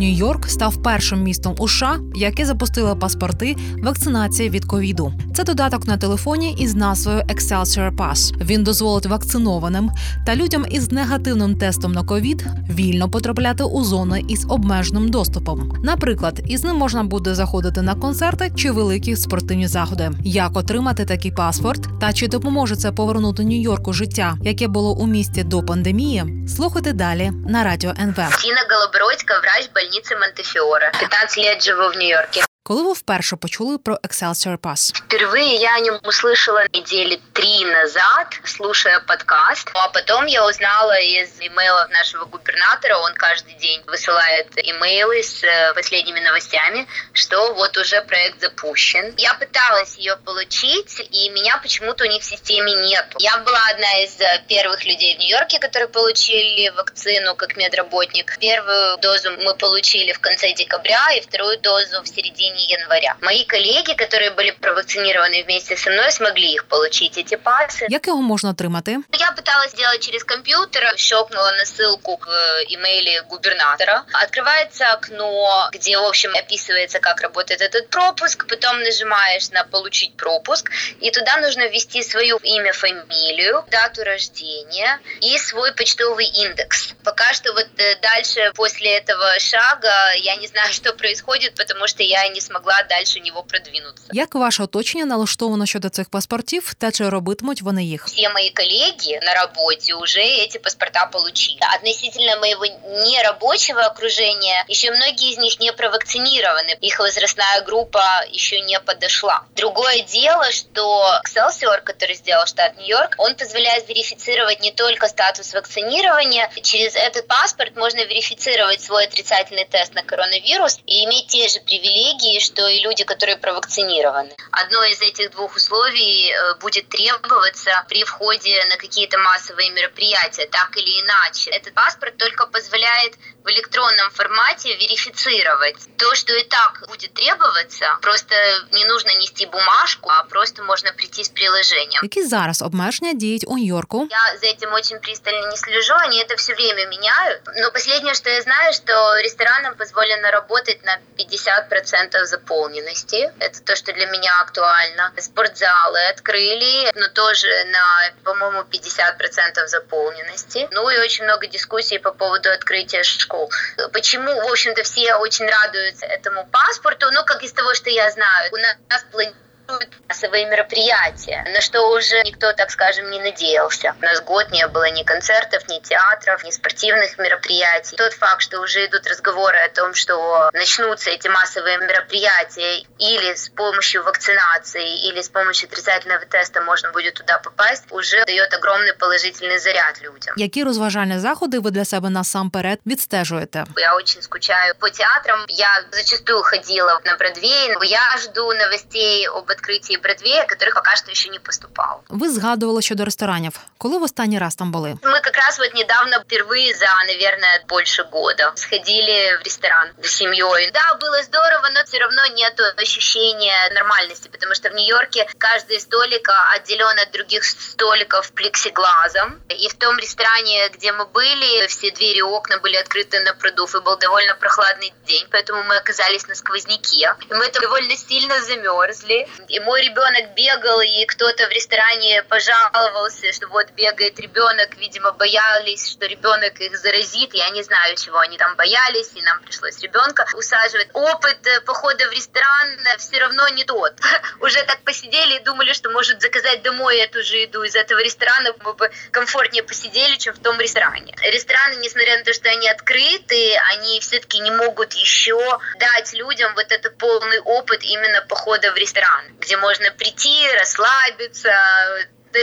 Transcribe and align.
Нью-Йорк 0.00 0.48
став 0.48 0.82
першим 0.82 1.22
містом 1.22 1.54
у 1.58 1.68
США, 1.68 1.98
яке 2.14 2.46
запустило 2.46 2.96
паспорти 2.96 3.56
вакцинації 3.82 4.50
від 4.50 4.64
ковіду. 4.64 5.12
Це 5.34 5.44
додаток 5.44 5.86
на 5.86 5.96
телефоні 5.96 6.56
із 6.58 6.74
назвою 6.74 7.18
Excelsior 7.18 7.96
Pass. 7.96 8.44
Він 8.44 8.64
дозволить 8.64 9.06
вакцинованим 9.06 9.90
та 10.26 10.36
людям 10.36 10.66
із 10.70 10.92
негативним 10.92 11.58
тестом 11.58 11.92
на 11.92 12.04
ковід 12.04 12.46
вільно 12.70 13.10
потрапляти 13.10 13.64
у 13.64 13.84
зони 13.84 14.24
із 14.28 14.46
обмеженим 14.48 15.08
доступом. 15.08 15.72
Наприклад, 15.84 16.42
із 16.46 16.64
ним 16.64 16.76
можна 16.76 17.04
буде 17.04 17.34
заходити 17.34 17.82
на 17.82 17.94
концерти 17.94 18.52
чи 18.56 18.70
великі 18.70 19.16
спортивні 19.16 19.68
заходи. 19.68 20.10
Як 20.24 20.56
отримати 20.56 21.04
такий 21.04 21.32
паспорт 21.32 22.00
та 22.00 22.12
чи 22.12 22.28
допоможе 22.28 22.76
це 22.76 22.92
повернути 22.92 23.42
Нью-Йорку 23.42 23.92
життя, 23.92 24.36
яке 24.42 24.68
було 24.68 24.94
у 24.94 25.06
місті 25.06 25.44
до 25.44 25.62
пандемії? 25.62 26.46
Слухайте 26.56 26.92
далі 26.92 27.32
на 27.48 27.64
радіо 27.64 27.90
НВ. 27.90 28.14
Тина 28.14 28.62
Голобородька, 28.70 29.34
врач 29.40 29.70
больницы 29.90 30.16
Монтефиора. 30.16 30.92
15 31.00 31.36
лет 31.38 31.62
живу 31.62 31.88
в 31.88 31.96
Нью-Йорке. 31.96 32.44
Коли 32.62 32.82
ви 32.82 32.92
вперше 32.92 33.36
почули 33.36 33.78
про 33.78 33.94
Excelsior 33.94 34.58
Pass? 34.58 34.94
Впервые 34.94 35.54
я 35.54 35.76
о 35.76 35.80
нем 35.80 35.98
услышала 36.02 36.62
недели 36.74 37.18
три 37.32 37.64
назад, 37.64 38.40
слушая 38.44 39.00
подкаст. 39.00 39.70
А 39.72 39.88
потом 39.88 40.26
я 40.26 40.46
узнала 40.46 41.00
из 41.00 41.40
имейлов 41.40 41.88
нашего 41.90 42.24
губернатора, 42.26 42.98
он 42.98 43.14
каждый 43.14 43.54
день 43.54 43.82
высылает 43.86 44.46
имейлы 44.56 45.22
с 45.22 45.42
э, 45.42 45.74
последними 45.74 46.20
новостями, 46.20 46.86
что 47.14 47.54
вот 47.54 47.76
уже 47.78 48.02
проект 48.02 48.40
запущен. 48.40 49.14
Я 49.16 49.32
пыталась 49.34 49.96
ее 49.96 50.16
получить, 50.16 51.00
и 51.10 51.30
меня 51.30 51.58
почему-то 51.62 52.04
у 52.04 52.08
них 52.08 52.22
в 52.22 52.26
системе 52.26 52.72
нету. 52.74 53.16
Я 53.20 53.38
была 53.38 53.62
одна 53.72 54.02
из 54.04 54.20
э, 54.20 54.44
первых 54.48 54.84
людей 54.84 55.16
в 55.16 55.18
Нью-Йорке, 55.20 55.58
которые 55.60 55.88
получили 55.88 56.68
вакцину 56.76 57.34
как 57.36 57.56
медработник. 57.56 58.38
Первую 58.38 58.98
дозу 58.98 59.30
мы 59.38 59.54
получили 59.54 60.12
в 60.12 60.20
конце 60.20 60.52
декабря, 60.52 61.12
и 61.16 61.22
вторую 61.22 61.58
дозу 61.60 62.02
в 62.02 62.06
середине 62.06 62.49
января. 62.56 63.16
Мои 63.20 63.44
коллеги, 63.44 63.94
которые 63.94 64.30
были 64.30 64.50
провакцинированы 64.50 65.44
вместе 65.44 65.76
со 65.76 65.90
мной, 65.90 66.12
смогли 66.12 66.52
их 66.54 66.64
получить, 66.64 67.18
эти 67.18 67.36
пасы. 67.36 67.86
Як 67.88 68.06
його 68.06 68.22
можна 68.22 68.50
отримати? 68.50 68.98
Я 69.12 69.32
пыталась 69.32 69.70
сделать 69.70 70.00
через 70.00 70.24
компьютер, 70.24 70.92
щелкнула 70.96 71.52
на 71.52 71.64
ссылку 71.64 72.16
к 72.16 72.28
имейле 72.68 73.22
губернатора. 73.22 74.04
Открывается 74.12 74.92
окно, 74.92 75.68
где, 75.72 75.98
в 75.98 76.04
общем, 76.04 76.30
описывается, 76.34 77.00
как 77.00 77.20
работает 77.20 77.60
этот 77.60 77.88
пропуск. 77.90 78.46
Потом 78.46 78.80
нажимаешь 78.82 79.50
на 79.50 79.64
«Получить 79.64 80.16
пропуск», 80.16 80.70
и 81.00 81.10
туда 81.10 81.36
нужно 81.38 81.68
ввести 81.68 82.02
свое 82.02 82.36
имя, 82.42 82.72
фамилию, 82.72 83.64
дату 83.70 84.04
рождения 84.04 85.00
и 85.20 85.38
свой 85.38 85.72
почтовый 85.72 86.26
индекс. 86.26 86.94
Пока 87.04 87.32
что 87.32 87.52
вот 87.52 87.68
э, 87.78 87.96
дальше, 88.00 88.52
после 88.54 88.98
этого 88.98 89.38
шага, 89.38 90.12
я 90.16 90.36
не 90.36 90.46
знаю, 90.46 90.72
что 90.78 90.92
происходит, 90.92 91.54
потому 91.54 91.86
что 91.86 92.02
я 92.02 92.28
не 92.28 92.39
смогла 92.40 92.82
дальше 92.88 93.20
него 93.20 93.42
продвинуться. 93.42 94.04
Як 94.12 94.34
ваше 94.34 94.62
оточення 94.62 95.04
налаштовано 95.04 95.66
щодо 95.66 95.88
цих 95.88 96.08
паспортів 96.08 96.74
та 96.74 96.92
чи 96.92 97.08
робитимуть 97.08 97.62
вони 97.62 97.84
їх? 97.84 98.06
Все 98.06 98.28
мои 98.28 98.50
коллеги 98.50 99.20
на 99.22 99.34
работе 99.34 99.94
уже 99.94 100.20
эти 100.20 100.58
паспорта 100.58 101.06
получили. 101.06 101.58
Относительно 101.74 102.36
моего 102.36 102.66
нерабочего 103.06 103.80
окружения, 103.82 104.64
еще 104.68 104.90
многие 104.90 105.32
из 105.32 105.38
них 105.38 105.60
не 105.60 105.72
провакцинированы. 105.72 106.76
Их 106.80 106.98
возрастная 106.98 107.60
группа 107.62 108.02
еще 108.30 108.60
не 108.60 108.80
подошла. 108.80 109.42
Другое 109.56 110.00
дело, 110.02 110.50
что 110.52 111.04
Excelsior, 111.24 111.80
который 111.80 112.14
сделал 112.14 112.46
штат 112.46 112.76
Нью-Йорк, 112.78 113.14
он 113.18 113.34
позволяет 113.34 113.88
верифицировать 113.88 114.60
не 114.60 114.72
только 114.72 115.08
статус 115.08 115.54
вакцинирования. 115.54 116.50
Через 116.62 116.94
этот 116.96 117.26
паспорт 117.26 117.76
можно 117.76 118.04
верифицировать 118.04 118.82
свой 118.82 119.04
отрицательный 119.04 119.64
тест 119.64 119.94
на 119.94 120.02
коронавирус 120.02 120.78
и 120.86 121.04
иметь 121.04 121.26
те 121.28 121.48
же 121.48 121.60
привилегии, 121.60 122.29
что 122.38 122.68
и 122.68 122.80
люди, 122.80 123.04
которые 123.04 123.36
провакцинированы. 123.36 124.36
Одно 124.52 124.84
из 124.84 125.00
этих 125.00 125.30
двух 125.32 125.56
условий 125.56 126.30
э, 126.30 126.54
будет 126.60 126.88
требоваться 126.88 127.84
при 127.88 128.04
входе 128.04 128.64
на 128.66 128.76
какие-то 128.76 129.18
массовые 129.18 129.70
мероприятия, 129.70 130.46
так 130.46 130.76
или 130.76 131.00
иначе. 131.00 131.50
Этот 131.50 131.74
паспорт 131.74 132.16
только 132.16 132.46
позволяет 132.46 133.14
в 133.44 133.48
электронном 133.48 134.10
формате 134.10 134.76
верифицировать 134.76 135.76
то, 135.96 136.14
что 136.14 136.34
и 136.34 136.44
так 136.44 136.84
будет 136.88 137.14
требоваться. 137.14 137.98
Просто 138.02 138.34
не 138.72 138.84
нужно 138.84 139.10
нести 139.16 139.46
бумажку, 139.46 140.10
а 140.10 140.24
просто 140.24 140.62
можно 140.62 140.92
прийти 140.92 141.24
с 141.24 141.28
приложением. 141.28 142.00
Які 142.02 142.22
зараз 142.22 142.62
обмеження 142.62 143.12
діють 143.12 143.44
у 143.46 143.56
Нью-Йорку? 143.58 144.08
Я 144.10 144.38
за 144.38 144.46
этим 144.46 144.74
очень 144.74 144.98
пристально 144.98 145.46
не 145.46 145.56
слежу, 145.56 145.94
они 145.94 146.22
это 146.22 146.36
все 146.36 146.54
время 146.54 146.86
меняют. 146.86 147.40
Но 147.56 147.70
последнее, 147.70 148.14
что 148.14 148.30
я 148.30 148.42
знаю, 148.42 148.72
что 148.72 148.92
ресторанам 149.22 149.74
позволено 149.74 150.30
работать 150.30 150.80
на 150.84 150.98
50% 151.18 152.19
заполненности. 152.26 153.32
Это 153.38 153.62
то, 153.62 153.76
что 153.76 153.92
для 153.92 154.06
меня 154.06 154.40
актуально. 154.40 155.12
Спортзалы 155.18 156.08
открыли, 156.08 156.90
но 156.94 157.08
тоже 157.08 157.48
на, 157.66 158.12
по-моему, 158.24 158.62
50% 158.62 159.66
заполненности. 159.66 160.68
Ну 160.70 160.88
и 160.90 160.98
очень 160.98 161.24
много 161.24 161.46
дискуссий 161.46 161.98
по 161.98 162.12
поводу 162.12 162.50
открытия 162.50 163.02
школ. 163.02 163.50
Почему, 163.92 164.32
в 164.34 164.50
общем-то, 164.50 164.82
все 164.82 165.14
очень 165.14 165.46
радуются 165.46 166.06
этому 166.06 166.46
паспорту? 166.46 167.10
Ну, 167.12 167.24
как 167.24 167.42
из 167.42 167.52
того, 167.52 167.74
что 167.74 167.90
я 167.90 168.10
знаю, 168.10 168.52
у 168.52 168.56
нас 168.56 169.04
планируют 169.10 169.99
массовые 170.09 170.45
мероприятия, 170.45 171.45
на 171.53 171.61
что 171.61 171.89
уже 171.91 172.21
никто, 172.23 172.53
так 172.53 172.71
скажем, 172.71 173.09
не 173.09 173.19
надеялся. 173.19 173.95
У 174.01 174.05
нас 174.05 174.21
год 174.21 174.51
не 174.51 174.67
было 174.67 174.89
ни 174.91 175.03
концертов, 175.03 175.67
ни 175.67 175.79
театров, 175.79 176.43
ни 176.43 176.51
спортивных 176.51 177.17
мероприятий. 177.17 177.95
Тот 177.97 178.13
факт, 178.13 178.41
что 178.41 178.61
уже 178.61 178.85
идут 178.85 179.07
разговоры 179.07 179.57
о 179.57 179.69
том, 179.69 179.93
что 179.93 180.49
начнутся 180.53 181.09
эти 181.09 181.27
массовые 181.27 181.77
мероприятия 181.77 182.85
или 182.99 183.33
с 183.33 183.49
помощью 183.49 184.03
вакцинации, 184.03 185.07
или 185.07 185.21
с 185.21 185.29
помощью 185.29 185.67
отрицательного 185.69 186.25
теста 186.25 186.61
можно 186.61 186.91
будет 186.91 187.13
туда 187.15 187.39
попасть, 187.39 187.83
уже 187.91 188.23
дает 188.25 188.53
огромный 188.53 188.93
положительный 188.93 189.59
заряд 189.59 190.01
людям. 190.01 190.33
Які 190.37 190.63
розважальні 190.63 191.19
заходи 191.19 191.59
ви 191.59 191.71
для 191.71 191.85
себе 191.85 192.09
насамперед 192.09 192.79
відстежуєте? 192.85 193.65
Я 193.77 193.95
очень 193.95 194.21
скучаю 194.21 194.73
по 194.79 194.89
театрам. 194.89 195.45
Я 195.49 195.83
зачастую 195.91 196.41
ходила 196.43 196.99
на 197.05 197.15
Бродвей. 197.15 197.75
Я 197.81 198.17
жду 198.17 198.53
новостей 198.53 199.27
об 199.27 199.49
открытии 199.49 199.97
Бродвея, 200.02 200.44
который 200.46 200.74
пока 200.74 200.96
что 200.96 201.10
еще 201.10 201.28
не 201.28 201.38
поступал. 201.38 202.00
Ви 202.08 202.28
згадували 202.30 202.82
щодо 202.82 203.04
ресторанів. 203.04 203.60
Коли 203.78 203.98
в 203.98 204.02
останній 204.02 204.38
раз 204.38 204.54
там 204.54 204.72
були? 204.72 204.96
Мы 205.02 205.20
как 205.20 205.36
раз 205.36 205.58
вот 205.58 205.74
недавно 205.74 206.18
впервые 206.20 206.74
за, 206.74 206.86
наверное, 207.06 207.64
больше 207.68 208.04
года 208.04 208.52
сходили 208.54 209.38
в 209.40 209.44
ресторан 209.44 209.88
с 210.02 210.10
семьей. 210.10 210.70
Да, 210.72 210.94
было 211.00 211.22
здорово, 211.22 211.68
но 211.74 211.80
все 211.84 211.98
равно 211.98 212.26
нет 212.26 212.60
ощущения 212.76 213.70
нормальности, 213.74 214.28
потому 214.28 214.54
что 214.54 214.70
в 214.70 214.74
Нью-Йорке 214.74 215.28
каждый 215.38 215.80
столик 215.80 216.28
отделен 216.54 216.98
от 216.98 217.10
других 217.12 217.44
столиков 217.44 218.30
плексиглазом. 218.32 219.40
И 219.48 219.68
в 219.68 219.74
том 219.74 219.98
ресторане, 219.98 220.68
где 220.68 220.92
мы 220.92 221.06
были, 221.06 221.66
все 221.66 221.90
двери 221.90 222.18
и 222.18 222.22
окна 222.22 222.58
были 222.58 222.76
открыты 222.76 223.20
на 223.20 223.34
продув, 223.34 223.74
и 223.74 223.80
был 223.80 223.96
довольно 223.96 224.34
прохладный 224.34 224.92
день, 225.06 225.26
поэтому 225.30 225.62
мы 225.64 225.76
оказались 225.76 226.26
на 226.28 226.34
сквозняке. 226.34 227.14
И 227.30 227.34
мы 227.34 227.50
довольно 227.50 227.96
сильно 227.96 228.40
замерзли. 228.42 229.28
И 229.48 229.60
мой 229.60 229.89
ребенок 229.90 230.34
бегал, 230.34 230.80
и 230.80 231.04
кто-то 231.06 231.46
в 231.48 231.50
ресторане 231.50 232.22
пожаловался, 232.24 233.32
что 233.32 233.48
вот 233.48 233.70
бегает 233.72 234.18
ребенок, 234.20 234.76
видимо, 234.76 235.12
боялись, 235.12 235.90
что 235.90 236.06
ребенок 236.06 236.60
их 236.60 236.76
заразит. 236.76 237.34
Я 237.34 237.50
не 237.50 237.62
знаю, 237.62 237.96
чего 237.96 238.18
они 238.18 238.38
там 238.38 238.54
боялись, 238.56 239.10
и 239.14 239.22
нам 239.22 239.40
пришлось 239.42 239.78
ребенка 239.80 240.26
усаживать. 240.34 240.88
Опыт 240.92 241.46
э, 241.46 241.60
похода 241.62 242.06
в 242.08 242.12
ресторан 242.12 242.68
э, 242.86 242.98
все 242.98 243.18
равно 243.18 243.48
не 243.48 243.64
тот. 243.64 243.94
Уже 244.40 244.62
так 244.64 244.80
посидели 244.82 245.36
и 245.36 245.40
думали, 245.40 245.72
что 245.72 245.90
может 245.90 246.20
заказать 246.20 246.62
домой 246.62 246.98
эту 246.98 247.22
же 247.22 247.36
еду 247.38 247.62
из 247.62 247.74
этого 247.74 247.98
ресторана, 248.00 248.54
мы 248.64 248.74
бы 248.74 248.90
комфортнее 249.10 249.62
посидели, 249.62 250.16
чем 250.16 250.34
в 250.34 250.42
том 250.42 250.58
ресторане. 250.60 251.14
Рестораны, 251.22 251.76
несмотря 251.76 252.18
на 252.18 252.24
то, 252.24 252.32
что 252.32 252.48
они 252.48 252.68
открыты, 252.68 253.56
они 253.72 254.00
все-таки 254.00 254.38
не 254.38 254.50
могут 254.50 254.92
еще 254.94 255.40
дать 255.78 256.12
людям 256.12 256.54
вот 256.54 256.70
этот 256.70 256.96
полный 256.98 257.40
опыт 257.40 257.82
именно 257.82 258.24
похода 258.28 258.72
в 258.72 258.76
ресторан, 258.76 259.24
где 259.40 259.56
можно 259.56 259.79
прийти, 259.96 260.46
расслабиться, 260.58 261.52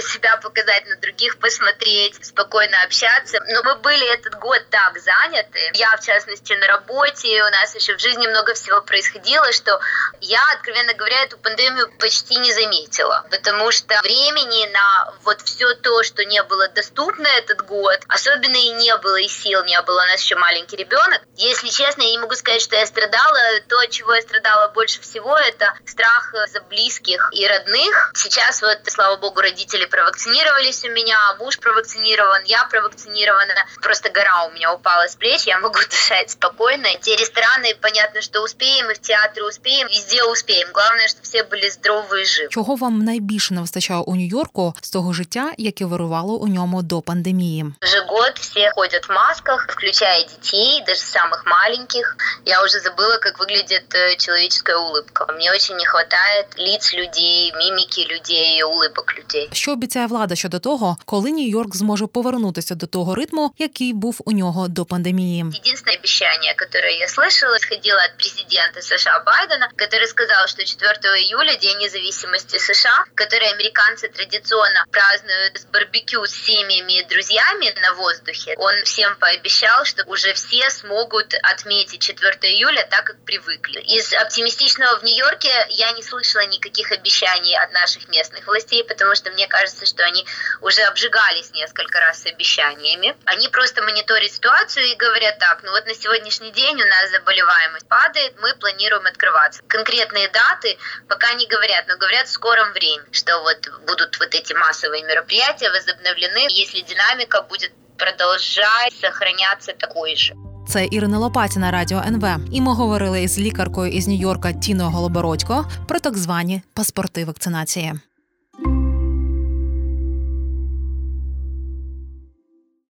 себя 0.01 0.38
показать, 0.38 0.86
на 0.88 0.95
других 0.98 1.39
посмотреть, 1.39 2.25
спокойно 2.25 2.81
общаться. 2.84 3.39
Но 3.48 3.63
мы 3.63 3.75
были 3.78 4.13
этот 4.13 4.36
год 4.36 4.62
так 4.69 4.98
заняты. 5.00 5.60
Я, 5.74 5.95
в 5.98 6.06
частности, 6.06 6.54
на 6.54 6.68
работе, 6.68 7.44
у 7.44 7.50
нас 7.50 7.75
еще 7.75 7.95
в 7.95 8.00
жизни 8.00 8.28
много 8.28 8.54
всего 8.54 8.81
происходило, 8.81 9.51
что 9.51 9.80
я, 10.22 10.42
откровенно 10.54 10.94
говоря, 10.94 11.24
эту 11.24 11.38
пандемию 11.38 11.92
почти 12.00 12.36
не 12.38 12.54
заметила. 12.54 13.25
Потому 13.30 13.72
что 13.72 14.00
времени 14.01 14.72
на 14.72 15.13
вот 15.24 15.42
все 15.42 15.74
то, 15.75 16.04
что 16.04 16.25
не 16.25 16.42
было 16.44 16.68
доступно 16.69 17.28
этот 17.28 17.62
год, 17.66 18.00
особенно 18.07 18.56
и 18.56 18.69
не 18.72 18.95
было, 18.98 19.18
и 19.18 19.28
сил 19.28 19.63
не 19.63 19.81
было. 19.81 20.01
У 20.04 20.06
нас 20.06 20.22
еще 20.22 20.36
маленький 20.36 20.75
ребенок. 20.75 21.22
Если 21.36 21.69
честно, 21.69 22.01
я 22.01 22.12
не 22.12 22.18
могу 22.18 22.36
сказать, 22.36 22.62
что 22.62 22.75
я 22.75 22.86
страдала. 22.86 23.39
То, 23.68 23.86
чего 23.88 24.13
я 24.13 24.22
страдала 24.22 24.69
больше 24.69 25.01
всего, 25.01 25.36
это 25.38 25.74
страх 25.86 26.34
за 26.48 26.62
близких 26.62 27.30
и 27.31 27.48
родных. 27.48 28.12
Сейчас 28.16 28.62
вот, 28.62 28.80
слава 28.88 29.18
богу, 29.18 29.42
родители 29.42 29.76
родители 29.76 29.84
провакцинировались 29.84 30.84
у 30.84 30.88
меня, 30.88 31.19
муж 31.38 31.58
провакцинирован, 31.58 32.43
я 32.46 32.64
провакцинирована. 32.64 33.54
Просто 33.82 34.08
гора 34.10 34.46
у 34.46 34.52
меня 34.52 34.72
упала 34.72 35.06
с 35.08 35.16
плеч, 35.16 35.43
я 35.46 35.58
могу 35.58 35.78
дышать 35.90 36.31
спокойно. 36.31 36.88
Те 37.00 37.16
рестораны, 37.16 37.75
понятно, 37.81 38.22
что 38.22 38.40
успеем, 38.43 38.90
и 38.90 38.94
в 38.94 39.00
театры 39.00 39.44
успеем, 39.44 39.88
везде 39.88 40.25
успеем. 40.25 40.69
Главное, 40.72 41.08
чтобы 41.08 41.25
все 41.25 41.44
были 41.44 41.69
здоровы 41.69 42.22
и 42.22 42.25
живы. 42.25 42.49
Чого 42.50 42.75
вам 42.76 43.04
найбільше 43.04 43.54
не 43.54 43.60
вистачало 43.60 44.02
у 44.02 44.16
Нью-Йорку 44.16 44.75
з 44.81 44.90
того 44.90 45.12
життя, 45.12 45.52
яке 45.58 45.84
вирувало 45.84 46.37
у 46.38 46.49
ньому 46.49 46.82
до 46.82 47.00
пандемії? 47.00 47.64
Уже 47.82 48.00
год 48.08 48.38
все 48.38 48.72
ходят 48.75 49.08
в 49.08 49.12
масках, 49.12 49.66
включая 49.69 50.22
детей, 50.22 50.82
даже 50.87 51.00
самых 51.00 51.44
маленьких. 51.46 52.16
Я 52.44 52.64
уже 52.64 52.81
забыла, 52.81 53.19
как 53.19 53.38
выглядит 53.38 53.94
э, 53.94 54.16
человеческая 54.16 54.76
улыбка. 54.76 55.26
Мне 55.32 55.52
очень 55.52 55.76
не 55.76 55.87
хватает 55.87 56.46
лиц 56.56 56.94
людей, 56.94 57.52
мимики 57.56 58.00
людей, 58.00 58.62
улыбок 58.64 59.14
людей. 59.19 59.49
Що 59.52 59.65
обіцяє 59.72 60.06
влада 60.06 60.34
щодо 60.34 60.58
того, 60.58 60.96
коли 61.04 61.31
Нью-Йорк 61.31 61.76
зможе 61.76 62.06
повернутися 62.06 62.75
до 62.75 62.87
того 62.87 63.14
ритму, 63.14 63.54
який 63.58 63.93
був 63.93 64.20
у 64.25 64.32
нього 64.32 64.69
до 64.69 64.84
пандемії? 64.84 65.44
Единственное 65.64 65.99
обещание, 65.99 66.54
которое 66.54 66.99
я 66.99 67.06
слышала, 67.06 67.56
исходило 67.56 68.00
от 68.08 68.16
президента 68.19 68.82
США 68.82 69.22
Байдена, 69.26 69.69
который 69.76 70.06
сказал, 70.06 70.46
что 70.46 70.64
4 70.64 70.93
июля, 71.22 71.54
День 71.62 71.78
независимости 71.78 72.58
США, 72.58 73.04
который 73.14 73.49
американцы 73.56 74.08
традиционно 74.08 74.84
празднуют 74.90 75.54
с 75.56 75.64
барбекю 75.72 76.25
с 76.25 76.34
семьями 76.49 77.00
и 77.00 77.04
друзьями 77.12 77.75
на 77.81 77.94
воздухе, 77.94 78.54
он 78.58 78.75
всем 78.84 79.16
пообещал, 79.19 79.84
что 79.84 80.04
уже 80.04 80.32
все 80.32 80.70
смогут 80.70 81.34
отметить 81.43 82.02
4 82.02 82.54
июля 82.54 82.87
так, 82.90 83.04
как 83.04 83.16
привыкли. 83.25 83.81
Из 83.81 84.12
оптимистичного 84.12 84.99
в 85.00 85.04
Нью-Йорке 85.04 85.52
я 85.70 85.93
не 85.93 86.02
слышала 86.02 86.44
никаких 86.46 86.93
обещаний 86.93 87.56
от 87.56 87.72
наших 87.72 88.08
местных 88.08 88.46
властей, 88.46 88.84
потому 88.84 89.14
что 89.14 89.31
мне 89.31 89.46
кажется, 89.46 89.56
что 89.87 90.04
они 90.04 90.26
уже 90.60 90.82
обжигались 90.82 91.52
несколько 91.52 92.00
раз 92.00 92.22
с 92.22 92.26
обещаниями. 92.26 93.16
Они 93.25 93.49
просто 93.49 93.82
мониторят 93.82 94.31
ситуацию 94.31 94.87
и 94.87 94.94
говорят 94.96 95.38
так, 95.38 95.62
ну 95.62 95.70
вот 95.70 95.87
на 95.87 95.94
сегодняшний 95.94 96.50
день 96.50 96.81
у 96.81 96.87
нас 96.87 97.10
заболеваемость 97.10 97.88
падает, 97.88 98.34
мы 98.40 98.54
планируем 98.54 99.06
открываться. 99.06 99.62
Конкретные 99.69 100.28
даты 100.28 100.78
пока 101.08 101.32
не 101.34 101.46
говорят, 101.46 101.87
но 101.88 101.96
говорят 101.96 102.26
в 102.26 102.31
скором 102.31 102.72
времени, 102.72 103.12
что 103.12 103.43
вот 103.43 103.69
будут 103.87 104.19
вот 104.19 104.34
эти 104.34 104.52
массовые 104.54 105.02
мероприятия 105.04 105.70
возобновлены, 105.70 106.46
если 106.50 106.81
динамика 106.81 107.43
будет 107.43 107.72
продолжать 107.99 108.94
сохраняться 109.00 109.72
такой 109.72 110.16
же. 110.16 110.34
Це 110.69 110.88
Ірина 110.90 111.19
Лопатіна, 111.19 111.70
Радіо 111.70 112.02
НВ. 112.06 112.25
І 112.52 112.60
ми 112.60 112.75
говорили 112.75 113.22
із 113.22 113.38
лікаркою 113.38 113.93
із 113.93 114.08
Нью-Йорка 114.08 114.60
Тіною 114.60 114.90
Голобородько 114.90 115.70
про 115.88 116.00
так 116.00 116.16
звані 116.16 116.62
паспорти 116.75 117.25
вакцинації. 117.25 117.93